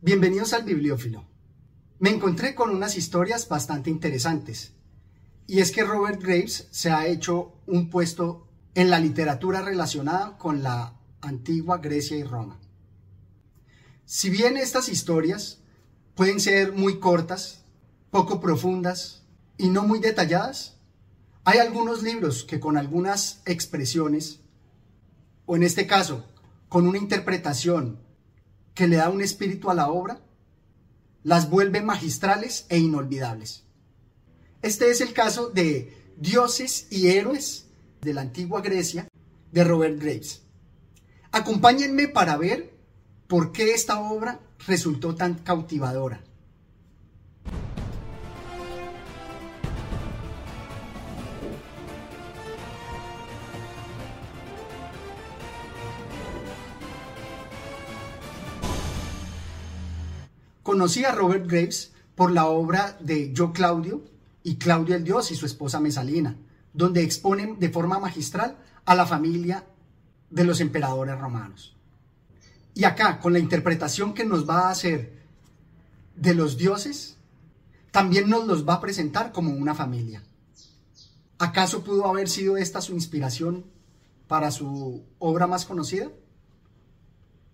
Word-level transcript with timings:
Bienvenidos 0.00 0.52
al 0.52 0.62
Bibliófilo. 0.62 1.24
Me 1.98 2.10
encontré 2.10 2.54
con 2.54 2.70
unas 2.70 2.96
historias 2.96 3.48
bastante 3.48 3.90
interesantes. 3.90 4.70
Y 5.48 5.58
es 5.58 5.72
que 5.72 5.82
Robert 5.82 6.22
Graves 6.22 6.68
se 6.70 6.92
ha 6.92 7.08
hecho 7.08 7.56
un 7.66 7.90
puesto 7.90 8.46
en 8.76 8.90
la 8.90 9.00
literatura 9.00 9.60
relacionada 9.60 10.38
con 10.38 10.62
la 10.62 10.96
antigua 11.20 11.78
Grecia 11.78 12.16
y 12.16 12.22
Roma. 12.22 12.60
Si 14.04 14.30
bien 14.30 14.56
estas 14.56 14.88
historias 14.88 15.62
pueden 16.14 16.38
ser 16.38 16.74
muy 16.74 17.00
cortas, 17.00 17.64
poco 18.12 18.40
profundas 18.40 19.24
y 19.56 19.68
no 19.68 19.82
muy 19.82 19.98
detalladas, 19.98 20.76
hay 21.42 21.58
algunos 21.58 22.04
libros 22.04 22.44
que 22.44 22.60
con 22.60 22.76
algunas 22.76 23.42
expresiones, 23.46 24.42
o 25.44 25.56
en 25.56 25.64
este 25.64 25.88
caso, 25.88 26.24
con 26.68 26.86
una 26.86 26.98
interpretación 26.98 28.06
que 28.78 28.86
le 28.86 28.98
da 28.98 29.10
un 29.10 29.20
espíritu 29.20 29.70
a 29.70 29.74
la 29.74 29.88
obra, 29.88 30.20
las 31.24 31.50
vuelve 31.50 31.82
magistrales 31.82 32.64
e 32.68 32.78
inolvidables. 32.78 33.64
Este 34.62 34.92
es 34.92 35.00
el 35.00 35.12
caso 35.12 35.50
de 35.50 36.12
Dioses 36.16 36.86
y 36.88 37.08
Héroes 37.08 37.66
de 38.00 38.14
la 38.14 38.20
antigua 38.20 38.60
Grecia 38.60 39.08
de 39.50 39.64
Robert 39.64 40.00
Graves. 40.00 40.42
Acompáñenme 41.32 42.06
para 42.06 42.36
ver 42.36 42.72
por 43.26 43.50
qué 43.50 43.72
esta 43.72 43.98
obra 43.98 44.38
resultó 44.64 45.16
tan 45.16 45.34
cautivadora. 45.34 46.22
Conocí 60.68 61.02
a 61.06 61.12
Robert 61.12 61.46
Graves 61.48 61.92
por 62.14 62.30
la 62.30 62.44
obra 62.44 62.98
de 63.00 63.32
Yo 63.32 63.54
Claudio 63.54 64.04
y 64.42 64.56
Claudio 64.56 64.96
el 64.96 65.02
Dios 65.02 65.30
y 65.30 65.34
su 65.34 65.46
esposa 65.46 65.80
Mesalina, 65.80 66.36
donde 66.74 67.02
exponen 67.02 67.58
de 67.58 67.70
forma 67.70 67.98
magistral 67.98 68.58
a 68.84 68.94
la 68.94 69.06
familia 69.06 69.64
de 70.28 70.44
los 70.44 70.60
emperadores 70.60 71.18
romanos. 71.18 71.74
Y 72.74 72.84
acá, 72.84 73.18
con 73.18 73.32
la 73.32 73.38
interpretación 73.38 74.12
que 74.12 74.26
nos 74.26 74.46
va 74.46 74.68
a 74.68 74.70
hacer 74.72 75.22
de 76.16 76.34
los 76.34 76.58
dioses, 76.58 77.16
también 77.90 78.28
nos 78.28 78.46
los 78.46 78.68
va 78.68 78.74
a 78.74 78.80
presentar 78.82 79.32
como 79.32 79.52
una 79.52 79.74
familia. 79.74 80.22
¿Acaso 81.38 81.82
pudo 81.82 82.04
haber 82.04 82.28
sido 82.28 82.58
esta 82.58 82.82
su 82.82 82.92
inspiración 82.92 83.64
para 84.26 84.50
su 84.50 85.02
obra 85.18 85.46
más 85.46 85.64
conocida? 85.64 86.10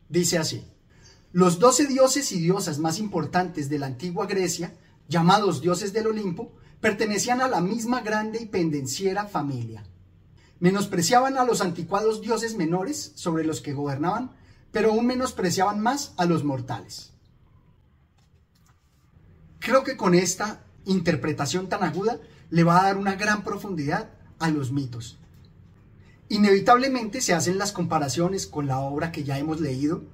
Dice 0.09 0.37
así. 0.37 0.65
Los 1.35 1.59
doce 1.59 1.89
dioses 1.89 2.31
y 2.31 2.39
diosas 2.39 2.79
más 2.79 3.01
importantes 3.01 3.69
de 3.69 3.81
la 3.81 3.87
antigua 3.87 4.27
Grecia, 4.27 4.73
llamados 5.09 5.61
dioses 5.61 5.93
del 5.93 6.07
Olimpo, 6.07 6.53
pertenecían 6.81 7.41
a 7.41 7.49
la 7.49 7.61
misma 7.61 8.03
grande 8.03 8.41
y 8.41 8.47
pendenciera 8.47 9.27
familia. 9.27 9.83
Menospreciaban 10.61 11.37
a 11.37 11.45
los 11.45 11.61
anticuados 11.61 12.21
dioses 12.21 12.55
menores 12.57 13.15
sobre 13.17 13.43
los 13.43 13.61
que 13.61 13.73
gobernaban, 13.73 14.31
pero 14.71 14.93
aún 14.93 15.07
menospreciaban 15.07 15.81
más 15.81 16.15
a 16.19 16.25
los 16.25 16.45
mortales. 16.45 17.11
Creo 19.59 19.83
que 19.83 19.97
con 19.97 20.15
esta 20.15 20.63
interpretación 20.85 21.69
tan 21.69 21.83
aguda 21.83 22.21
le 22.51 22.63
va 22.63 22.79
a 22.79 22.85
dar 22.85 22.97
una 22.97 23.17
gran 23.17 23.43
profundidad 23.43 24.09
a 24.39 24.51
los 24.51 24.71
mitos. 24.71 25.19
Inevitablemente 26.29 27.21
se 27.21 27.35
hacen 27.35 27.59
las 27.59 27.73
comparaciones 27.73 28.47
con 28.47 28.69
la 28.69 28.79
obra 28.79 29.11
que 29.11 29.25
ya 29.25 29.37
hemos 29.37 29.61
leído, 29.61 30.05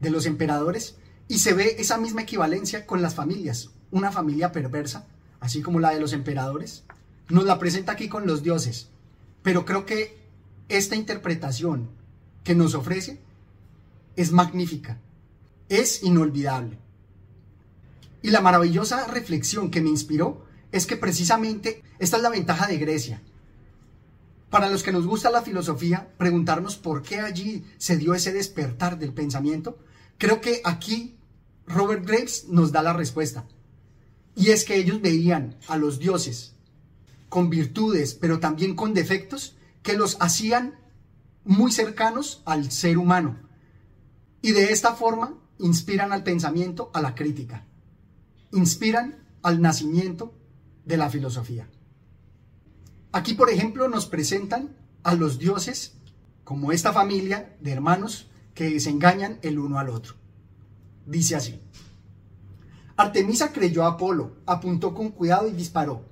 de 0.00 0.10
los 0.10 0.26
emperadores 0.26 0.96
y 1.28 1.38
se 1.38 1.54
ve 1.54 1.76
esa 1.78 1.98
misma 1.98 2.22
equivalencia 2.22 2.86
con 2.86 3.02
las 3.02 3.14
familias. 3.14 3.70
Una 3.90 4.10
familia 4.10 4.52
perversa, 4.52 5.06
así 5.38 5.62
como 5.62 5.78
la 5.78 5.90
de 5.90 6.00
los 6.00 6.12
emperadores, 6.12 6.84
nos 7.28 7.44
la 7.44 7.58
presenta 7.58 7.92
aquí 7.92 8.08
con 8.08 8.26
los 8.26 8.42
dioses. 8.42 8.88
Pero 9.42 9.64
creo 9.64 9.86
que 9.86 10.18
esta 10.68 10.96
interpretación 10.96 11.90
que 12.44 12.54
nos 12.54 12.74
ofrece 12.74 13.20
es 14.16 14.32
magnífica, 14.32 14.98
es 15.68 16.02
inolvidable. 16.02 16.78
Y 18.22 18.30
la 18.30 18.40
maravillosa 18.40 19.06
reflexión 19.06 19.70
que 19.70 19.80
me 19.80 19.88
inspiró 19.88 20.44
es 20.72 20.86
que 20.86 20.96
precisamente 20.96 21.82
esta 21.98 22.16
es 22.16 22.22
la 22.22 22.28
ventaja 22.30 22.66
de 22.66 22.78
Grecia. 22.78 23.22
Para 24.50 24.68
los 24.68 24.82
que 24.82 24.92
nos 24.92 25.06
gusta 25.06 25.30
la 25.30 25.42
filosofía, 25.42 26.12
preguntarnos 26.18 26.76
por 26.76 27.02
qué 27.02 27.20
allí 27.20 27.64
se 27.78 27.96
dio 27.96 28.14
ese 28.14 28.32
despertar 28.32 28.98
del 28.98 29.12
pensamiento 29.12 29.78
Creo 30.20 30.42
que 30.42 30.60
aquí 30.64 31.16
Robert 31.66 32.06
Graves 32.06 32.44
nos 32.46 32.72
da 32.72 32.82
la 32.82 32.92
respuesta. 32.92 33.46
Y 34.36 34.50
es 34.50 34.66
que 34.66 34.76
ellos 34.76 35.00
veían 35.00 35.56
a 35.66 35.78
los 35.78 35.98
dioses 35.98 36.54
con 37.30 37.48
virtudes, 37.48 38.12
pero 38.12 38.38
también 38.38 38.76
con 38.76 38.92
defectos, 38.92 39.56
que 39.82 39.94
los 39.96 40.18
hacían 40.20 40.78
muy 41.42 41.72
cercanos 41.72 42.42
al 42.44 42.70
ser 42.70 42.98
humano. 42.98 43.38
Y 44.42 44.52
de 44.52 44.72
esta 44.72 44.94
forma 44.94 45.38
inspiran 45.58 46.12
al 46.12 46.22
pensamiento, 46.22 46.90
a 46.92 47.00
la 47.00 47.14
crítica. 47.14 47.64
Inspiran 48.52 49.24
al 49.40 49.62
nacimiento 49.62 50.34
de 50.84 50.98
la 50.98 51.08
filosofía. 51.08 51.66
Aquí, 53.12 53.34
por 53.34 53.50
ejemplo, 53.50 53.88
nos 53.88 54.06
presentan 54.06 54.76
a 55.02 55.14
los 55.14 55.38
dioses 55.38 55.94
como 56.44 56.72
esta 56.72 56.92
familia 56.92 57.56
de 57.60 57.72
hermanos 57.72 58.30
que 58.54 58.78
se 58.80 58.90
engañan 58.90 59.38
el 59.42 59.58
uno 59.58 59.78
al 59.78 59.88
otro. 59.88 60.14
Dice 61.06 61.36
así. 61.36 61.60
Artemisa 62.96 63.52
creyó 63.52 63.84
a 63.84 63.92
Apolo, 63.92 64.36
apuntó 64.46 64.94
con 64.94 65.10
cuidado 65.10 65.48
y 65.48 65.52
disparó. 65.52 66.04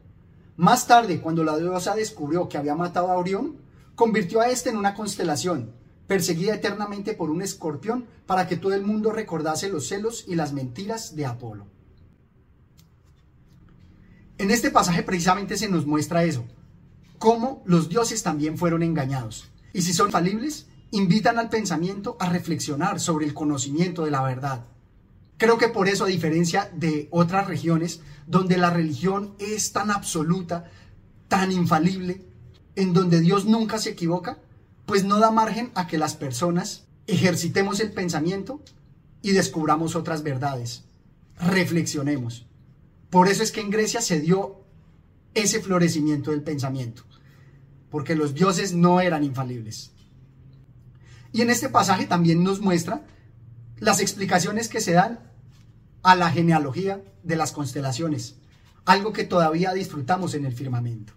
Más 0.57 0.87
tarde, 0.87 1.21
cuando 1.21 1.45
la 1.45 1.57
diosa 1.57 1.95
descubrió 1.95 2.49
que 2.49 2.59
había 2.59 2.75
matado 2.75 3.13
a 3.13 3.17
Orión, 3.17 3.59
convirtió 3.95 4.41
a 4.41 4.49
este 4.49 4.71
en 4.71 4.77
una 4.77 4.95
constelación, 4.95 5.73
perseguida 6.07 6.55
eternamente 6.55 7.15
por 7.15 7.31
un 7.31 7.43
escorpión 7.43 8.07
para 8.27 8.49
que 8.49 8.57
todo 8.57 8.75
el 8.75 8.83
mundo 8.83 9.13
recordase 9.13 9.69
los 9.69 9.87
celos 9.87 10.25
y 10.27 10.35
las 10.35 10.53
mentiras 10.53 11.15
de 11.15 11.27
Apolo. 11.27 11.67
En 14.39 14.51
este 14.51 14.71
pasaje 14.71 15.03
precisamente 15.03 15.57
se 15.57 15.69
nos 15.69 15.85
muestra 15.85 16.25
eso, 16.25 16.45
cómo 17.19 17.63
los 17.67 17.89
dioses 17.89 18.23
también 18.23 18.59
fueron 18.59 18.83
engañados. 18.83 19.51
Y 19.73 19.83
si 19.83 19.93
son 19.93 20.11
falibles, 20.11 20.67
invitan 20.91 21.39
al 21.39 21.51
pensamiento 21.51 22.17
a 22.21 22.29
reflexionar 22.29 23.01
sobre 23.01 23.27
el 23.27 23.35
conocimiento 23.35 24.05
de 24.05 24.11
la 24.11 24.23
verdad. 24.23 24.65
Creo 25.37 25.59
que 25.59 25.69
por 25.69 25.89
eso, 25.89 26.05
a 26.05 26.09
diferencia 26.09 26.71
de 26.75 27.09
otras 27.11 27.47
regiones 27.47 28.01
donde 28.27 28.57
la 28.57 28.71
religión 28.71 29.35
es 29.39 29.73
tan 29.73 29.91
absoluta, 29.91 30.71
tan 31.29 31.53
infalible, 31.53 32.25
en 32.75 32.93
donde 32.93 33.21
Dios 33.21 33.45
nunca 33.45 33.79
se 33.79 33.91
equivoca, 33.91 34.39
pues 34.87 35.05
no 35.05 35.19
da 35.19 35.31
margen 35.31 35.71
a 35.75 35.87
que 35.87 35.99
las 35.99 36.17
personas 36.17 36.87
ejercitemos 37.07 37.81
el 37.81 37.93
pensamiento 37.93 38.61
y 39.23 39.33
descubramos 39.33 39.95
otras 39.95 40.23
verdades. 40.23 40.85
Reflexionemos. 41.39 42.47
Por 43.11 43.29
eso 43.29 43.43
es 43.43 43.53
que 43.53 43.61
en 43.61 43.71
Grecia 43.71 44.01
se 44.01 44.21
dio 44.21 44.58
ese 45.43 45.61
florecimiento 45.61 46.31
del 46.31 46.43
pensamiento, 46.43 47.05
porque 47.91 48.15
los 48.15 48.35
dioses 48.35 48.73
no 48.73 49.01
eran 49.01 49.25
infalibles. 49.25 49.93
Y 51.33 51.43
en 51.43 51.51
este 51.51 51.69
pasaje 51.69 52.07
también 52.07 52.43
nos 52.43 52.61
muestra 52.61 53.07
las 53.79 54.01
explicaciones 54.01 54.69
que 54.69 54.81
se 54.81 54.93
dan 54.93 55.21
a 56.03 56.15
la 56.17 56.31
genealogía 56.31 57.03
de 57.23 57.37
las 57.37 57.53
constelaciones, 57.53 58.37
algo 58.85 59.13
que 59.13 59.25
todavía 59.25 59.73
disfrutamos 59.73 60.35
en 60.35 60.47
el 60.47 60.53
firmamento, 60.53 61.13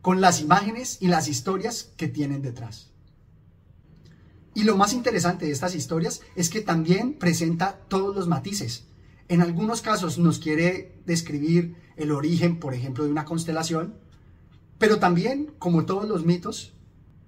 con 0.00 0.20
las 0.20 0.40
imágenes 0.40 0.98
y 1.00 1.08
las 1.08 1.28
historias 1.28 1.90
que 1.96 2.08
tienen 2.08 2.42
detrás. 2.42 2.90
Y 4.54 4.64
lo 4.64 4.76
más 4.76 4.92
interesante 4.92 5.46
de 5.46 5.52
estas 5.52 5.74
historias 5.74 6.20
es 6.34 6.48
que 6.48 6.60
también 6.60 7.14
presenta 7.14 7.80
todos 7.88 8.14
los 8.14 8.28
matices. 8.28 8.84
En 9.28 9.42
algunos 9.42 9.80
casos 9.80 10.18
nos 10.18 10.38
quiere 10.38 11.00
describir 11.06 11.76
el 12.00 12.12
origen, 12.12 12.58
por 12.58 12.74
ejemplo, 12.74 13.04
de 13.04 13.10
una 13.10 13.24
constelación, 13.24 13.94
pero 14.78 14.98
también, 14.98 15.52
como 15.58 15.84
todos 15.84 16.08
los 16.08 16.24
mitos, 16.24 16.72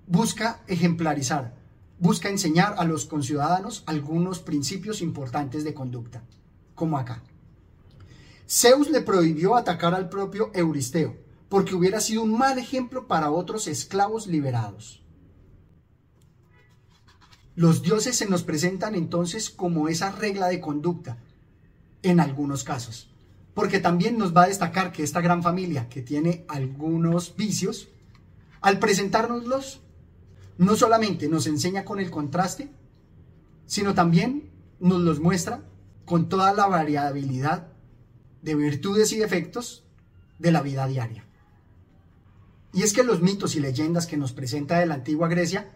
busca 0.07 0.63
ejemplarizar 0.67 1.63
busca 2.03 2.29
enseñar 2.29 2.75
a 2.79 2.85
los 2.85 3.05
conciudadanos 3.05 3.85
algunos 3.87 4.41
principios 4.41 5.03
importantes 5.03 5.63
de 5.63 5.73
conducta, 5.73 6.25
como 6.75 6.99
acá. 6.99 7.23
Zeus 8.49 8.91
le 8.91 9.03
prohibió 9.03 9.55
atacar 9.55 9.95
al 9.95 10.09
propio 10.09 10.51
Euristeo, 10.53 11.17
porque 11.49 11.77
hubiera 11.77 12.01
sido 12.01 12.25
un 12.25 12.37
mal 12.37 12.59
ejemplo 12.59 13.07
para 13.07 13.31
otros 13.31 13.69
esclavos 13.69 14.27
liberados. 14.27 15.05
Los 17.55 17.83
dioses 17.83 18.17
se 18.17 18.29
nos 18.29 18.43
presentan 18.43 18.97
entonces 18.97 19.49
como 19.49 19.87
esa 19.87 20.11
regla 20.11 20.49
de 20.49 20.59
conducta, 20.59 21.19
en 22.03 22.19
algunos 22.19 22.65
casos, 22.65 23.12
porque 23.55 23.81
también 23.81 24.19
nos 24.19 24.35
va 24.35 24.45
a 24.45 24.49
destacar 24.49 24.93
que 24.93 25.03
esta 25.03 25.21
gran 25.21 25.43
familia, 25.43 25.89
que 25.89 26.03
tiene 26.03 26.45
algunos 26.49 27.37
vicios, 27.37 27.89
al 28.61 28.79
presentárnoslos 28.79 29.81
no 30.59 30.77
solamente 30.77 31.29
nos 31.29 31.47
enseña 31.47 31.85
con 31.85 32.01
el 32.01 32.11
contraste, 32.11 32.71
sino 33.67 33.95
también 33.95 34.51
nos 34.81 35.01
los 35.01 35.21
muestra 35.21 35.65
con 36.05 36.29
toda 36.29 36.53
la 36.55 36.67
variabilidad 36.67 37.69
de 38.43 38.55
virtudes 38.55 39.13
y 39.13 39.19
defectos 39.19 39.85
de 40.39 40.53
la 40.53 40.63
vida 40.63 40.87
diaria. 40.87 41.25
Y 42.73 42.83
es 42.83 42.93
que 42.93 43.05
los 43.05 43.23
mitos 43.23 43.55
y 43.55 43.61
leyendas 43.61 44.07
que 44.07 44.17
nos 44.17 44.33
presenta 44.33 44.79
de 44.79 44.87
la 44.87 44.95
antigua 44.95 45.29
Grecia 45.29 45.71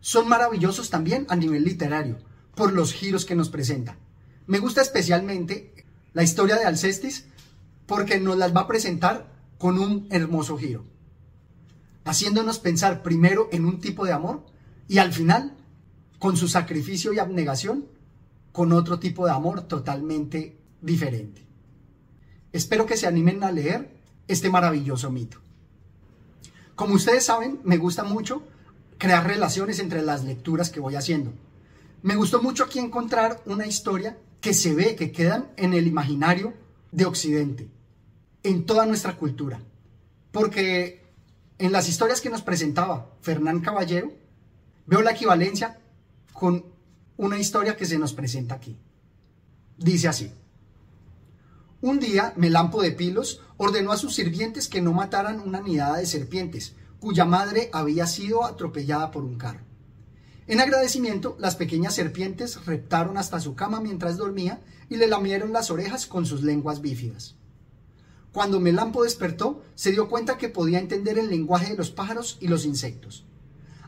son 0.00 0.28
maravillosos 0.28 0.90
también 0.90 1.26
a 1.28 1.36
nivel 1.36 1.64
literario, 1.64 2.18
por 2.54 2.72
los 2.72 2.92
giros 2.92 3.24
que 3.24 3.34
nos 3.34 3.48
presenta. 3.48 3.98
Me 4.46 4.58
gusta 4.58 4.80
especialmente 4.80 5.79
la 6.12 6.22
historia 6.22 6.56
de 6.56 6.64
Alcestis 6.64 7.26
porque 7.86 8.20
nos 8.20 8.36
las 8.36 8.54
va 8.54 8.62
a 8.62 8.66
presentar 8.66 9.32
con 9.58 9.78
un 9.78 10.06
hermoso 10.10 10.56
giro, 10.56 10.84
haciéndonos 12.04 12.58
pensar 12.58 13.02
primero 13.02 13.48
en 13.52 13.64
un 13.64 13.80
tipo 13.80 14.04
de 14.04 14.12
amor 14.12 14.46
y 14.88 14.98
al 14.98 15.12
final, 15.12 15.56
con 16.18 16.36
su 16.36 16.48
sacrificio 16.48 17.12
y 17.12 17.18
abnegación, 17.18 17.86
con 18.52 18.72
otro 18.72 18.98
tipo 18.98 19.26
de 19.26 19.32
amor 19.32 19.62
totalmente 19.62 20.56
diferente. 20.80 21.46
Espero 22.52 22.86
que 22.86 22.96
se 22.96 23.06
animen 23.06 23.44
a 23.44 23.52
leer 23.52 23.96
este 24.26 24.50
maravilloso 24.50 25.10
mito. 25.10 25.38
Como 26.74 26.94
ustedes 26.94 27.24
saben, 27.24 27.60
me 27.62 27.76
gusta 27.76 28.04
mucho 28.04 28.42
crear 28.98 29.26
relaciones 29.26 29.78
entre 29.78 30.02
las 30.02 30.24
lecturas 30.24 30.70
que 30.70 30.80
voy 30.80 30.94
haciendo. 30.94 31.32
Me 32.02 32.16
gustó 32.16 32.42
mucho 32.42 32.64
aquí 32.64 32.78
encontrar 32.78 33.42
una 33.46 33.66
historia 33.66 34.16
que 34.40 34.54
se 34.54 34.74
ve, 34.74 34.96
que 34.96 35.12
quedan 35.12 35.50
en 35.56 35.74
el 35.74 35.86
imaginario 35.86 36.54
de 36.92 37.04
Occidente, 37.04 37.68
en 38.42 38.64
toda 38.66 38.86
nuestra 38.86 39.16
cultura. 39.16 39.60
Porque 40.32 41.04
en 41.58 41.72
las 41.72 41.88
historias 41.88 42.20
que 42.20 42.30
nos 42.30 42.42
presentaba 42.42 43.14
Fernán 43.20 43.60
Caballero, 43.60 44.12
veo 44.86 45.02
la 45.02 45.12
equivalencia 45.12 45.78
con 46.32 46.64
una 47.16 47.38
historia 47.38 47.76
que 47.76 47.84
se 47.84 47.98
nos 47.98 48.14
presenta 48.14 48.54
aquí. 48.54 48.78
Dice 49.76 50.08
así. 50.08 50.32
Un 51.82 51.98
día, 51.98 52.34
Melampo 52.36 52.82
de 52.82 52.92
Pilos 52.92 53.42
ordenó 53.56 53.92
a 53.92 53.96
sus 53.96 54.14
sirvientes 54.14 54.68
que 54.68 54.82
no 54.82 54.92
mataran 54.92 55.40
una 55.40 55.60
nidada 55.60 55.98
de 55.98 56.06
serpientes, 56.06 56.74
cuya 56.98 57.24
madre 57.24 57.70
había 57.72 58.06
sido 58.06 58.44
atropellada 58.44 59.10
por 59.10 59.24
un 59.24 59.36
carro. 59.36 59.69
En 60.50 60.58
agradecimiento, 60.58 61.36
las 61.38 61.54
pequeñas 61.54 61.94
serpientes 61.94 62.66
reptaron 62.66 63.16
hasta 63.16 63.38
su 63.38 63.54
cama 63.54 63.80
mientras 63.80 64.16
dormía 64.16 64.60
y 64.88 64.96
le 64.96 65.06
lamieron 65.06 65.52
las 65.52 65.70
orejas 65.70 66.06
con 66.06 66.26
sus 66.26 66.42
lenguas 66.42 66.80
bífidas. 66.80 67.36
Cuando 68.32 68.58
Melampo 68.58 69.04
despertó, 69.04 69.62
se 69.76 69.92
dio 69.92 70.08
cuenta 70.08 70.38
que 70.38 70.48
podía 70.48 70.80
entender 70.80 71.20
el 71.20 71.30
lenguaje 71.30 71.70
de 71.70 71.76
los 71.76 71.92
pájaros 71.92 72.36
y 72.40 72.48
los 72.48 72.64
insectos. 72.64 73.24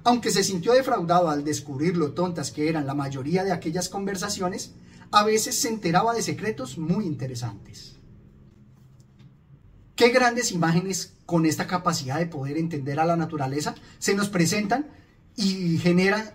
Aunque 0.04 0.30
se 0.30 0.44
sintió 0.44 0.72
defraudado 0.72 1.30
al 1.30 1.42
descubrir 1.42 1.96
lo 1.96 2.12
tontas 2.12 2.52
que 2.52 2.68
eran 2.68 2.86
la 2.86 2.94
mayoría 2.94 3.42
de 3.42 3.50
aquellas 3.50 3.88
conversaciones, 3.88 4.70
a 5.10 5.24
veces 5.24 5.56
se 5.56 5.68
enteraba 5.68 6.14
de 6.14 6.22
secretos 6.22 6.78
muy 6.78 7.06
interesantes. 7.06 7.96
Qué 9.96 10.10
grandes 10.10 10.52
imágenes 10.52 11.14
con 11.26 11.44
esta 11.44 11.66
capacidad 11.66 12.20
de 12.20 12.26
poder 12.26 12.56
entender 12.56 13.00
a 13.00 13.04
la 13.04 13.16
naturaleza 13.16 13.74
se 13.98 14.14
nos 14.14 14.28
presentan 14.28 15.01
y 15.36 15.78
generan 15.78 16.34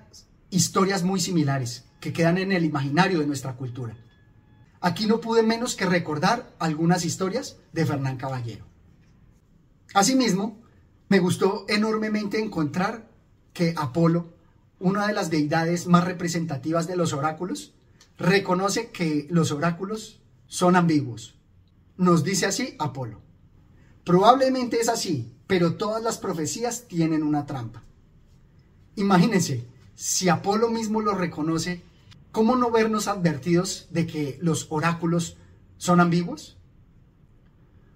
historias 0.50 1.04
muy 1.04 1.20
similares 1.20 1.86
que 2.00 2.14
quedan 2.14 2.38
en 2.38 2.52
el 2.52 2.66
imaginario 2.66 3.20
de 3.20 3.28
nuestra 3.28 3.56
cultura. 3.56 3.96
Aquí 4.80 5.08
no 5.08 5.20
pude 5.20 5.44
menos 5.44 5.76
que 5.76 5.86
recordar 5.86 6.54
algunas 6.60 7.04
historias 7.04 7.58
de 7.74 7.86
Fernán 7.86 8.18
Caballero. 8.18 8.66
Asimismo, 9.94 10.62
me 11.10 11.20
gustó 11.20 11.66
enormemente 11.68 12.40
encontrar 12.40 13.10
que 13.54 13.74
Apolo, 13.76 14.34
una 14.80 15.08
de 15.08 15.14
las 15.14 15.30
deidades 15.30 15.88
más 15.88 16.04
representativas 16.04 16.86
de 16.88 16.96
los 16.96 17.14
oráculos, 17.14 17.74
reconoce 18.18 18.92
que 18.92 19.28
los 19.30 19.52
oráculos 19.52 20.22
son 20.48 20.76
ambiguos. 20.76 21.40
Nos 21.98 22.24
dice 22.24 22.46
así 22.46 22.76
Apolo. 22.78 23.22
Probablemente 24.04 24.80
es 24.80 24.90
así, 24.90 25.34
pero 25.48 25.76
todas 25.76 26.04
las 26.04 26.18
profecías 26.18 26.88
tienen 26.88 27.24
una 27.24 27.46
trampa. 27.46 27.84
Imagínense, 28.98 29.64
si 29.94 30.28
Apolo 30.28 30.70
mismo 30.70 31.02
lo 31.02 31.14
reconoce, 31.14 31.84
¿cómo 32.32 32.56
no 32.56 32.72
vernos 32.72 33.08
advertidos 33.08 33.88
de 33.92 34.08
que 34.08 34.40
los 34.42 34.66
oráculos 34.72 35.38
son 35.78 36.00
ambiguos? 36.00 36.58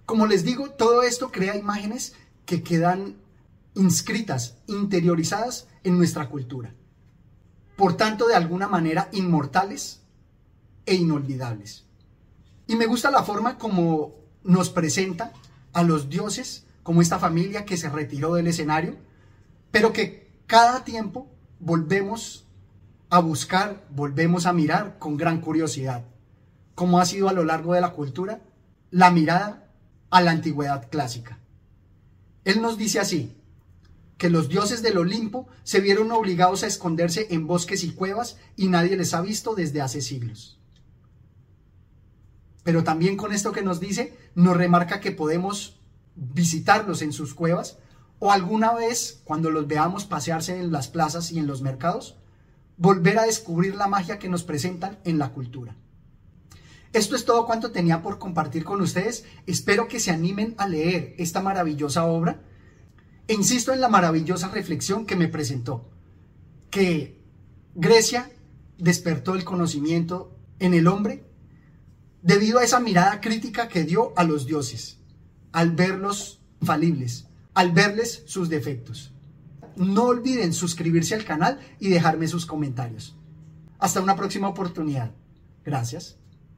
Como 0.05 0.27
les 0.27 0.43
digo, 0.43 0.69
todo 0.69 1.01
esto 1.01 1.31
crea 1.31 1.57
imágenes 1.57 2.13
que 2.45 2.61
quedan 2.61 3.15
inscritas, 3.73 4.57
interiorizadas 4.67 5.67
en 5.83 5.97
nuestra 5.97 6.29
cultura. 6.29 6.75
Por 7.75 7.97
tanto, 7.97 8.27
de 8.27 8.35
alguna 8.35 8.67
manera, 8.67 9.09
inmortales 9.11 10.01
e 10.85 10.93
inolvidables. 10.93 11.85
Y 12.67 12.75
me 12.75 12.85
gusta 12.85 13.09
la 13.09 13.23
forma 13.23 13.57
como 13.57 14.13
nos 14.43 14.69
presenta 14.69 15.33
a 15.73 15.81
los 15.81 16.09
dioses 16.09 16.67
como 16.83 17.01
esta 17.01 17.17
familia 17.17 17.65
que 17.65 17.77
se 17.77 17.89
retiró 17.89 18.35
del 18.35 18.47
escenario, 18.47 18.97
pero 19.71 19.93
que 19.93 20.20
cada 20.51 20.83
tiempo 20.83 21.31
volvemos 21.61 22.45
a 23.09 23.19
buscar, 23.19 23.87
volvemos 23.89 24.45
a 24.45 24.51
mirar 24.51 24.99
con 24.99 25.15
gran 25.15 25.39
curiosidad, 25.39 26.03
como 26.75 26.99
ha 26.99 27.05
sido 27.05 27.29
a 27.29 27.33
lo 27.33 27.45
largo 27.45 27.73
de 27.73 27.79
la 27.79 27.93
cultura 27.93 28.41
la 28.89 29.11
mirada 29.11 29.71
a 30.09 30.19
la 30.19 30.31
antigüedad 30.31 30.89
clásica. 30.89 31.39
Él 32.43 32.61
nos 32.61 32.77
dice 32.77 32.99
así, 32.99 33.33
que 34.17 34.29
los 34.29 34.49
dioses 34.49 34.81
del 34.81 34.97
Olimpo 34.97 35.47
se 35.63 35.79
vieron 35.79 36.11
obligados 36.11 36.63
a 36.63 36.67
esconderse 36.67 37.27
en 37.29 37.47
bosques 37.47 37.85
y 37.85 37.91
cuevas 37.91 38.35
y 38.57 38.67
nadie 38.67 38.97
les 38.97 39.13
ha 39.13 39.21
visto 39.21 39.55
desde 39.55 39.79
hace 39.79 40.01
siglos. 40.01 40.59
Pero 42.63 42.83
también 42.83 43.15
con 43.15 43.31
esto 43.31 43.53
que 43.53 43.63
nos 43.63 43.79
dice, 43.79 44.17
nos 44.35 44.57
remarca 44.57 44.99
que 44.99 45.13
podemos 45.13 45.79
visitarlos 46.17 47.01
en 47.03 47.13
sus 47.13 47.33
cuevas 47.33 47.77
o 48.23 48.31
alguna 48.31 48.71
vez, 48.75 49.19
cuando 49.23 49.49
los 49.49 49.65
veamos 49.65 50.05
pasearse 50.05 50.55
en 50.55 50.71
las 50.71 50.87
plazas 50.87 51.31
y 51.31 51.39
en 51.39 51.47
los 51.47 51.63
mercados, 51.63 52.19
volver 52.77 53.17
a 53.17 53.23
descubrir 53.23 53.73
la 53.73 53.87
magia 53.87 54.19
que 54.19 54.29
nos 54.29 54.43
presentan 54.43 54.99
en 55.05 55.17
la 55.17 55.33
cultura. 55.33 55.75
Esto 56.93 57.15
es 57.15 57.25
todo 57.25 57.47
cuanto 57.47 57.71
tenía 57.71 58.03
por 58.03 58.19
compartir 58.19 58.63
con 58.63 58.79
ustedes. 58.79 59.25
Espero 59.47 59.87
que 59.87 59.99
se 59.99 60.11
animen 60.11 60.53
a 60.59 60.67
leer 60.67 61.15
esta 61.17 61.41
maravillosa 61.41 62.05
obra. 62.05 62.43
E 63.27 63.33
insisto 63.33 63.73
en 63.73 63.81
la 63.81 63.89
maravillosa 63.89 64.49
reflexión 64.49 65.07
que 65.07 65.15
me 65.15 65.27
presentó, 65.27 65.89
que 66.69 67.23
Grecia 67.73 68.29
despertó 68.77 69.33
el 69.33 69.45
conocimiento 69.45 70.37
en 70.59 70.75
el 70.75 70.85
hombre 70.85 71.25
debido 72.21 72.59
a 72.59 72.63
esa 72.63 72.79
mirada 72.79 73.19
crítica 73.19 73.67
que 73.67 73.83
dio 73.83 74.13
a 74.15 74.23
los 74.25 74.45
dioses, 74.45 74.99
al 75.53 75.71
verlos 75.71 76.39
falibles, 76.61 77.30
al 77.53 77.71
verles 77.71 78.23
sus 78.25 78.49
defectos. 78.49 79.13
No 79.75 80.05
olviden 80.05 80.53
suscribirse 80.53 81.15
al 81.15 81.25
canal 81.25 81.59
y 81.79 81.89
dejarme 81.89 82.27
sus 82.27 82.45
comentarios. 82.45 83.15
Hasta 83.79 84.01
una 84.01 84.15
próxima 84.15 84.47
oportunidad. 84.47 85.11
Gracias. 85.65 86.17